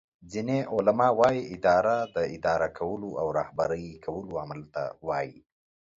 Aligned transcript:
ځینی 0.31 0.59
علما 0.73 1.07
وایې 1.19 1.41
اداره 1.55 1.97
داداره 2.15 2.69
کولو 2.77 3.09
او 3.21 3.27
رهبری 3.39 3.87
کولو 4.05 4.33
عمل 4.43 4.61
ته 4.73 4.83
وایي 5.07 5.37